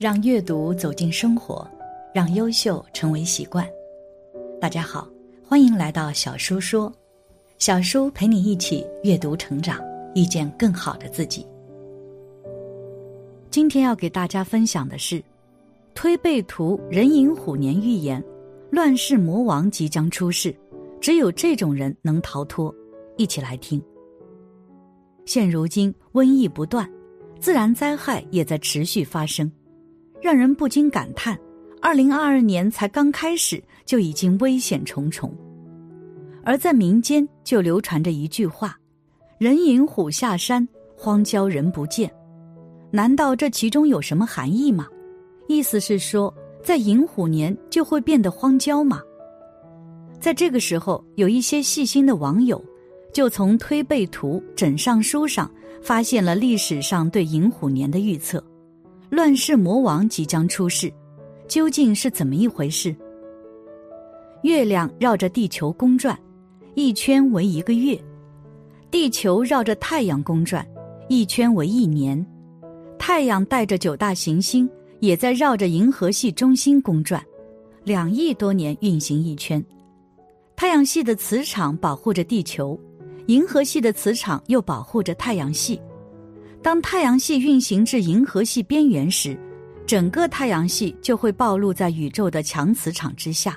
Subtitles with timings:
[0.00, 1.70] 让阅读走进生活，
[2.14, 3.68] 让优秀成为习惯。
[4.58, 5.06] 大家好，
[5.46, 6.90] 欢迎来到小叔说，
[7.58, 9.78] 小叔陪你一起阅读成长，
[10.14, 11.46] 遇见更好的自己。
[13.50, 15.22] 今天要给大家分享的是，
[15.94, 18.24] 推背图壬寅虎年预言，
[18.70, 20.56] 乱世魔王即将出世，
[20.98, 22.74] 只有这种人能逃脱。
[23.18, 23.78] 一起来听。
[25.26, 26.90] 现如今瘟疫不断，
[27.38, 29.52] 自然灾害也在持续发生。
[30.20, 31.38] 让人不禁感叹：
[31.80, 35.34] 二零二二年才刚开始，就已经危险重重。
[36.42, 38.78] 而在民间就流传着一句话
[39.38, 42.10] ：“人引虎下山，荒郊人不见。”
[42.92, 44.86] 难道这其中有什么含义吗？
[45.48, 46.32] 意思是说，
[46.62, 49.00] 在寅虎年就会变得荒郊吗？
[50.18, 52.62] 在这个时候，有一些细心的网友
[53.12, 55.50] 就从推背图枕上书上
[55.82, 58.42] 发现了历史上对寅虎年的预测。
[59.10, 60.90] 乱世魔王即将出世，
[61.48, 62.94] 究竟是怎么一回事？
[64.44, 66.16] 月亮绕着地球公转，
[66.76, 67.98] 一圈为一个月；
[68.88, 70.64] 地球绕着太阳公转，
[71.08, 72.24] 一圈为一年。
[73.00, 77.20] 太阳带着九大行星也在绕着银河系中心公转，
[77.82, 79.62] 两亿多年运行一圈。
[80.54, 82.78] 太阳系的磁场保护着地球，
[83.26, 85.80] 银河系的磁场又保护着太阳系。
[86.62, 89.38] 当太阳系运行至银河系边缘时，
[89.86, 93.56] 整个太阳系就会暴露在宇宙的强磁场之下。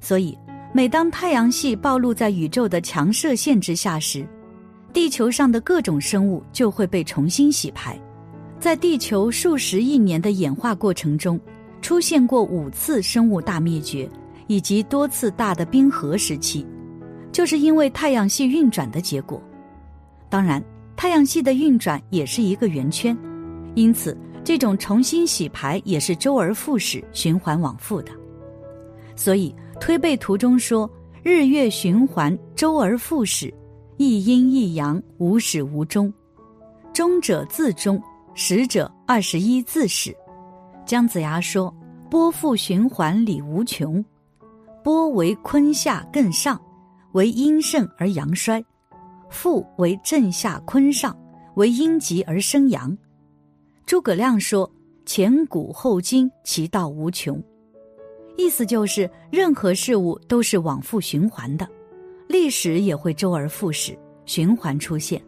[0.00, 0.36] 所以，
[0.72, 4.26] 每当太阳系暴露在宇宙的强射线之下时，
[4.94, 8.00] 地球上的各种生物就会被重新洗牌。
[8.58, 11.38] 在地球数十亿年的演化过程中，
[11.82, 14.08] 出现过五次生物大灭绝，
[14.46, 16.66] 以及多次大的冰河时期，
[17.30, 19.38] 就是因为太阳系运转的结果。
[20.30, 20.64] 当然。
[21.00, 23.16] 太阳系的运转也是一个圆圈，
[23.74, 28.12] 因此这种重新洗牌也是周而复始、循环往复的。
[29.16, 30.88] 所以推背图中说
[31.24, 33.50] ：“日月循环，周而复始，
[33.96, 36.12] 一阴一阳，无始无终。
[36.92, 37.98] 终者自终，
[38.34, 40.14] 始者二十一自始。”
[40.84, 41.74] 姜子牙说
[42.10, 44.04] ：“波复循环，理无穷。
[44.84, 46.60] 波为坤下艮上，
[47.12, 48.62] 为阴盛而阳衰。”
[49.30, 51.16] 复为正下坤上，
[51.54, 52.96] 为阴极而生阳。
[53.86, 54.70] 诸葛亮说
[55.06, 57.42] ：“前古后今，其道无穷。”
[58.36, 61.68] 意思就是任何事物都是往复循环的，
[62.26, 65.20] 历史也会周而复始，循环出现。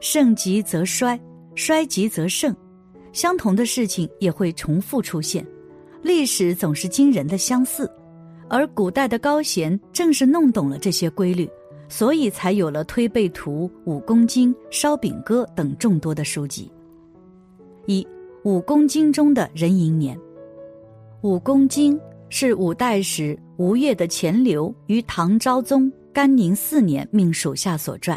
[0.00, 1.18] 盛极则衰，
[1.54, 2.54] 衰极则盛，
[3.12, 5.44] 相同的事情也会重复出现。
[6.02, 7.90] 历史总是惊人的相似，
[8.48, 11.48] 而古代的高贤正是弄懂了这些规律。
[11.88, 16.70] 所以才有了《推背图》《五公经》《烧饼歌》等众多的书籍。
[17.86, 18.02] 一
[18.44, 20.16] 《五公经》中的壬寅年，
[21.22, 21.96] 《五公经》
[22.28, 28.16] 是五代时吴越的钱镠于唐昭宗干宁四年命属下所撰，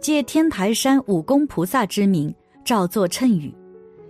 [0.00, 2.34] 借天台山五公菩萨之名
[2.64, 3.54] 照作谶语，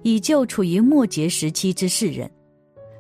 [0.03, 2.31] 以救处于末劫时期之世人。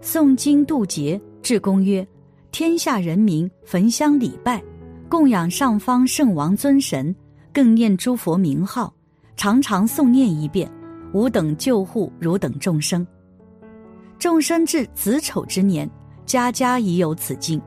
[0.02, 2.06] 诵经渡劫，至公曰
[2.52, 4.62] ：“天下人民焚香礼拜。”
[5.12, 7.14] 供养上方圣王尊神，
[7.52, 8.90] 更念诸佛名号，
[9.36, 10.72] 常常诵念一遍，
[11.12, 13.06] 吾等救护汝等众生。
[14.18, 15.86] 众生至子丑之年，
[16.24, 17.60] 家家已有此经，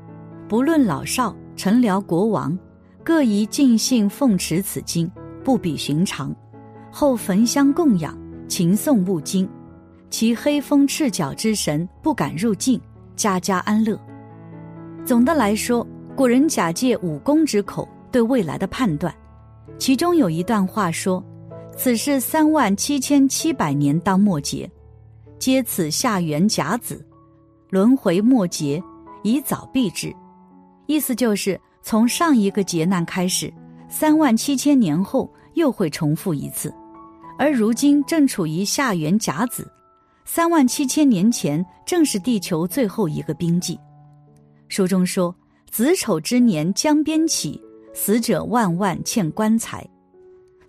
[0.50, 2.58] 不论老少、臣僚、国王，
[3.04, 5.08] 各宜尽兴奉持此经，
[5.44, 6.36] 不比寻常。
[6.90, 8.18] 后焚香供养，
[8.48, 9.48] 勤诵勿经，
[10.10, 12.82] 其黑风赤脚之神不敢入境，
[13.16, 13.96] 家家安乐。
[15.06, 15.86] 总的来说。
[16.16, 19.14] 古人假借武功之口对未来的判断，
[19.78, 21.22] 其中有一段话说
[21.76, 24.70] ：“此事三万七千七百年当末劫，
[25.38, 27.06] 皆此下元甲子，
[27.70, 28.82] 轮回末劫，
[29.24, 30.16] 以早避之。”
[30.88, 33.54] 意思就是从上一个劫难开始，
[33.90, 36.74] 三万七千年后又会重复一次，
[37.38, 39.70] 而如今正处于下元甲子，
[40.24, 43.78] 三万七千年前正是地球最后一个冰季。
[44.70, 45.36] 书中说。
[45.76, 47.62] 子丑之年江边起，
[47.94, 49.86] 死者万万欠棺材。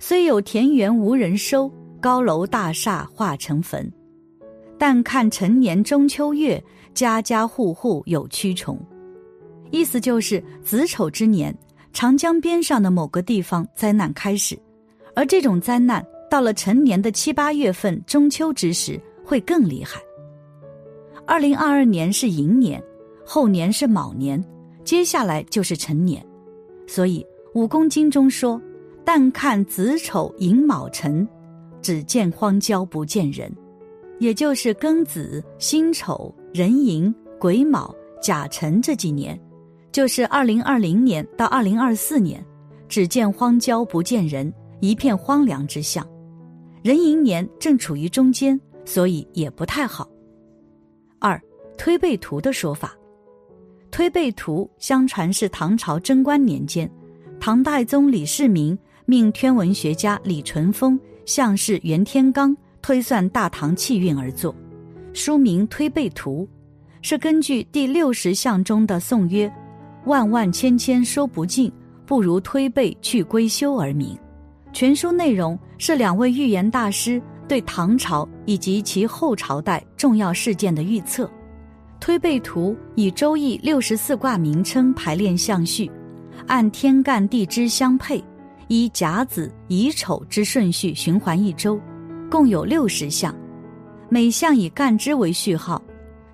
[0.00, 3.88] 虽有田园无人收，高楼大厦化成坟。
[4.76, 6.60] 但看陈年中秋月，
[6.92, 8.76] 家家户户有蛆虫。
[9.70, 11.56] 意思就是子丑之年，
[11.92, 14.58] 长江边上的某个地方灾难开始，
[15.14, 20.00] 而这种灾难到了陈年的七八月份中秋之时会更厉害。
[21.24, 22.82] 二零二二年是寅年，
[23.24, 24.44] 后年是卯年。
[24.86, 26.24] 接下来就是成年，
[26.86, 27.20] 所以
[27.60, 28.62] 《武功经》中说
[29.04, 31.26] ：“但看子丑寅卯辰，
[31.82, 33.52] 只见荒郊不见人。”
[34.20, 37.92] 也就是庚子、辛丑、壬寅、癸卯、
[38.22, 39.38] 甲辰这几年，
[39.90, 42.42] 就是二零二零年到二零二四年，
[42.88, 46.06] 只见荒郊不见人，一片荒凉之象。
[46.84, 50.08] 壬寅年正处于中间，所以也不太好。
[51.18, 51.42] 二
[51.76, 52.96] 推背图的说法，
[53.96, 56.86] 推背图相传是唐朝贞观年间，
[57.40, 62.54] 唐太宗李世民命天文学家李淳风、相士袁天罡。
[62.82, 64.54] 推算大唐气运而作，
[65.14, 66.46] 书名《推背图》，
[67.00, 69.50] 是根据第六十象中的颂曰
[70.04, 71.72] ：“万万千千说不尽，
[72.04, 74.14] 不如推背去归休”而名。
[74.74, 81.28] 全书内容是两位预言大师对唐朝以及其后朝代重要事件的预测。
[82.00, 85.90] 推背图以《周易》六十四卦名称排列相序，
[86.46, 88.22] 按天干地支相配，
[88.68, 91.80] 依甲子乙丑之顺序循环一周。
[92.30, 93.34] 共有六十项，
[94.08, 95.80] 每项以干支为序号，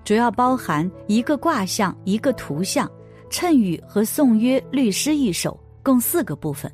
[0.03, 2.89] 主要包含一个卦象、一个图像、
[3.29, 6.71] 谶语和颂约、律诗一首，共四个部分。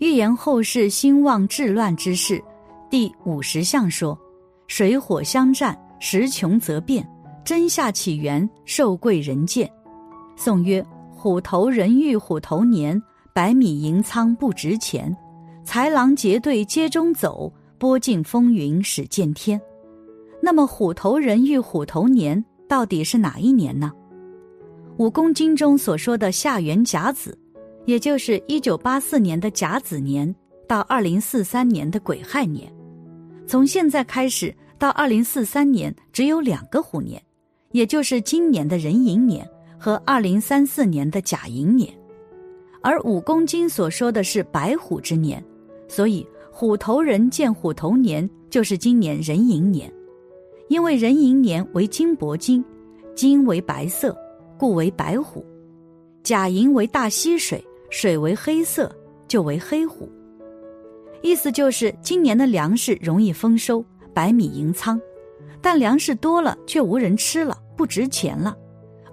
[0.00, 2.42] 预言后世兴旺治乱之事。
[2.90, 4.18] 第五十项说：
[4.66, 7.04] 水火相战，时穷则变；
[7.44, 9.70] 真夏起源，受贵人见。
[10.36, 13.00] 宋曰：虎头人遇虎头年，
[13.32, 15.14] 百米银仓不值钱。
[15.64, 17.52] 豺狼结队街中走。
[17.78, 19.60] 波尽风云始见天，
[20.40, 23.90] 那么虎头人遇虎头年到底是哪一年呢？
[25.04, 27.36] 《武功经》中所说的夏元甲子，
[27.84, 30.32] 也就是一九八四年的甲子年
[30.68, 32.72] 到二零四三年的癸亥年，
[33.48, 37.20] 从现在开始到二零四三年只有两个虎年，
[37.72, 39.46] 也就是今年的壬寅年
[39.78, 41.92] 和二零三四年的甲寅年，
[42.80, 45.42] 而《五公斤》所说的是白虎之年，
[45.88, 46.26] 所以。
[46.54, 49.90] 虎头人见虎头年，就是今年壬寅年，
[50.68, 52.62] 因为壬寅年为金铂金，
[53.14, 54.14] 金为白色，
[54.58, 55.42] 故为白虎；
[56.22, 58.94] 甲寅为大溪水，水为黑色，
[59.26, 60.06] 就为黑虎。
[61.22, 63.82] 意思就是今年的粮食容易丰收，
[64.12, 65.00] 百米盈仓，
[65.62, 68.54] 但粮食多了却无人吃了，不值钱了；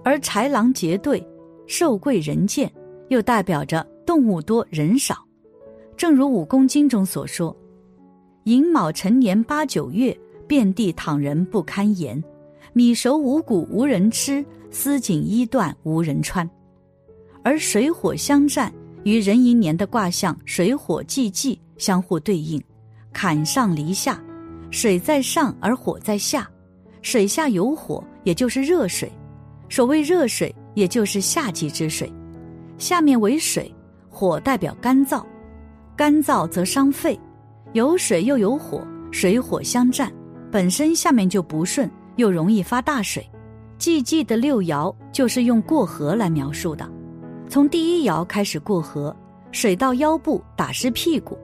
[0.04, 1.26] 而豺狼结队，
[1.66, 2.72] 兽贵人贱，
[3.08, 5.16] 又代表着动物多人少。
[5.96, 7.54] 正如《武功经》中所说
[8.44, 12.22] ：“寅卯辰年八九月，遍地躺人不堪言，
[12.72, 16.48] 米熟五谷无人吃，丝锦衣缎无人穿。”
[17.44, 18.72] 而水火相战
[19.04, 22.62] 与壬寅年的卦象水火既济相互对应，
[23.12, 24.22] 坎上离下，
[24.70, 26.50] 水在上而火在下，
[27.02, 29.10] 水下有火，也就是热水。
[29.68, 32.12] 所谓热水，也就是夏季之水。
[32.78, 33.72] 下面为水，
[34.08, 35.24] 火代表干燥。
[35.96, 37.18] 干燥则伤肺，
[37.72, 40.10] 有水又有火，水火相战，
[40.50, 43.28] 本身下面就不顺，又容易发大水。
[43.76, 46.90] 季季的六爻就是用过河来描述的，
[47.48, 49.14] 从第一爻开始过河，
[49.52, 51.38] 水到腰部打湿屁股，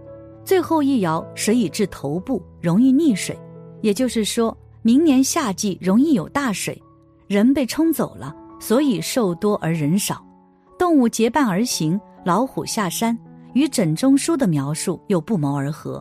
[0.45, 3.39] 最后一爻水已至头部，容易溺水。
[3.83, 4.57] 也就是说
[4.87, 6.81] 明年夏季容易有大水，
[7.27, 10.25] 人被冲走了，所以兽多而人少，
[10.79, 13.19] 动物结伴而行，老虎下山。
[13.53, 16.01] 与枕中书的描述又不谋而合。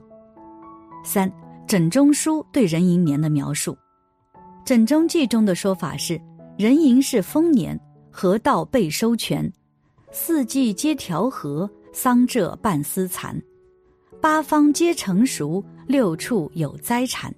[1.03, 1.31] 三，
[1.65, 3.71] 枕中书对壬寅年的描述，
[4.63, 6.21] 《枕中记》中的说法是：
[6.55, 7.79] 壬寅是丰年，
[8.11, 9.51] 河道被收全，
[10.11, 13.35] 四季皆调和，桑柘半丝残，
[14.21, 17.33] 八方皆成熟，六处有灾产，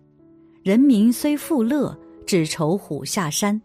[0.68, 3.62] 人民虽富乐，只愁虎下山。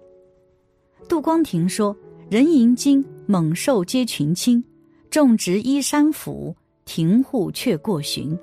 [1.08, 1.96] 杜光庭说：
[2.30, 4.62] 壬寅经，猛兽皆群侵。
[5.10, 6.54] 种植依山府，
[6.84, 8.38] 庭户却过寻。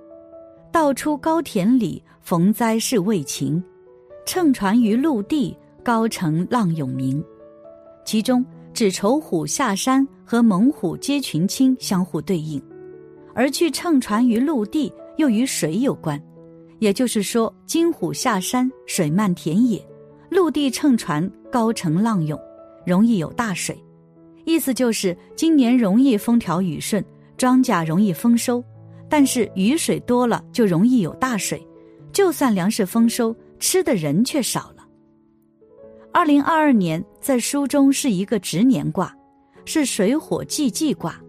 [0.74, 3.64] 道出高田里，逢灾是未晴。
[4.26, 7.24] 乘船于陆地，高城浪涌鸣。
[8.04, 12.62] 其中，只愁虎下山和猛虎皆群侵相互对应，
[13.34, 16.22] 而去乘船于陆地又与水有关。
[16.80, 19.80] 也就是说，金虎下山，水漫田野；
[20.30, 22.40] 陆地乘船，高城浪涌，
[22.86, 23.78] 容易有大水。
[24.46, 27.04] 意思就是今年容易风调雨顺，
[27.38, 28.64] 庄稼容易丰收，
[29.08, 31.66] 但是雨水多了就容易有大水，
[32.12, 34.88] 就算粮食丰收，吃的人却少了。
[36.12, 39.16] 二零二二年在书中是一个值年卦，
[39.66, 41.22] 是水火既济卦。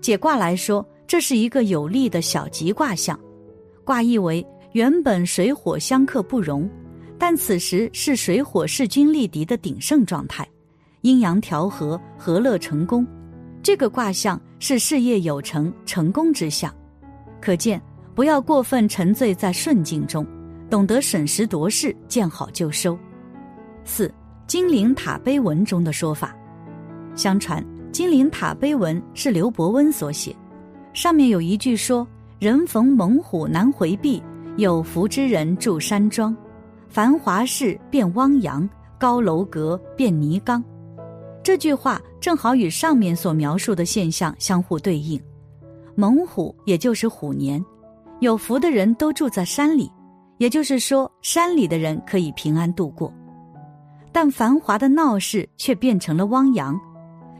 [0.00, 3.18] 解卦来说，这是一个有利的小吉卦象。
[3.84, 4.44] 卦意为
[4.76, 6.68] 原本水火相克不容，
[7.18, 10.46] 但此时是水火势均力敌的鼎盛状态。
[11.00, 13.06] 阴阳调和，和乐成功，
[13.62, 16.70] 这个卦象是事业有成、成功之象。
[17.40, 17.80] 可见，
[18.14, 20.26] 不要过分沉醉在顺境中，
[20.68, 22.98] 懂得审时度势，见好就收。
[23.82, 24.12] 四
[24.46, 26.36] 金陵塔碑文中的说法，
[27.14, 30.36] 相传金陵塔碑文是刘伯温所写，
[30.92, 32.06] 上面有一句说
[32.38, 34.22] ：“人逢猛虎难回避，
[34.56, 36.34] 有福之人住山庄，
[36.88, 38.66] 繁华事变汪洋，
[38.98, 40.64] 高楼阁变泥缸。”
[41.44, 45.20] 这句话正好与上面所描述的现象相互对应。
[45.94, 47.62] 猛虎也就是虎年，
[48.20, 49.92] 有福的人都住在山里，
[50.38, 53.12] 也就是说山里的人可以平安度过。
[54.10, 56.80] 但繁华的闹市却变成了汪洋，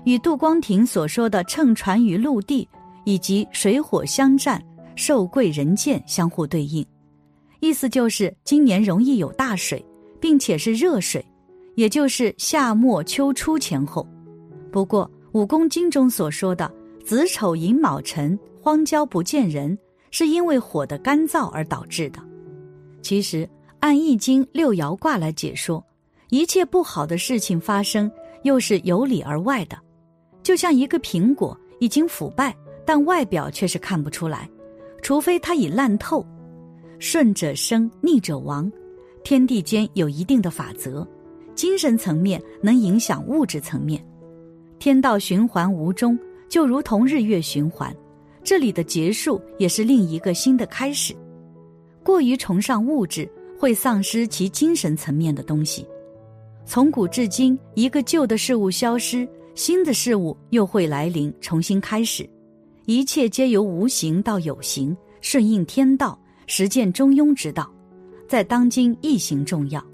[0.05, 2.69] 与杜光庭所说的乘船于陆地
[3.05, 4.63] 以及水火相战、
[4.95, 6.87] 受贵人贱相互对应，
[7.61, 9.85] 意思就是今年容易有大水，
[10.21, 11.25] 并且是热水，
[11.75, 14.07] 也就是夏末秋初前后。
[14.71, 16.71] 不过五公经中所说的
[17.05, 19.77] 子丑寅卯辰荒郊不见人，
[20.11, 22.21] 是因为火的干燥而导致的。
[23.03, 23.49] 其实
[23.81, 25.85] 按易经六爻卦来解说。
[26.31, 28.11] 一切不好的事情发生，
[28.43, 29.79] 又是由里而外的，
[30.43, 32.53] 就像一个苹果已经腐败，
[32.85, 34.51] 但外表却是看不出来，
[35.03, 36.27] 除非它已烂透。
[36.99, 38.71] 顺者生，逆者亡，
[39.23, 41.07] 天地间有一定的法则，
[41.55, 44.05] 精神层面能影响物质层面，
[44.79, 47.95] 天道循环无终，就如同日月循环，
[48.43, 51.15] 这里的结束也是另一个新的开始。
[52.03, 55.87] 过于崇尚物质，会丧失其精神层面的东西。
[56.65, 62.29] 从古至今，一个旧的事物消失，新的事物又会来临，重新开始。
[62.87, 67.71] 一切皆由无形到有形，顺应天道，实践中庸之道。
[68.29, 69.85] 在当今，易行重要。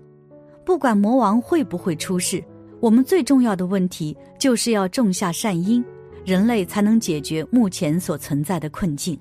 [0.65, 2.43] 不管魔王会不会出世，
[2.81, 5.85] 我们最重要的问题就是要种下善因，
[6.25, 9.19] 人类才能解决目前所存在的困境。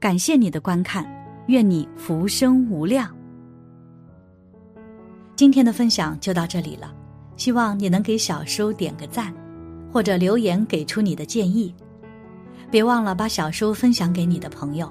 [0.00, 1.04] 感谢你的观看，
[1.48, 3.14] 愿你福生无量。
[5.36, 6.94] 今天的分享就到这里了，
[7.36, 9.34] 希望你能给小叔点个赞，
[9.92, 11.74] 或者留言给出你的建议。
[12.70, 14.90] 别忘了把小叔分享给你的朋友，